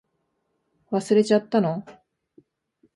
[0.91, 1.85] 忘れちゃったの？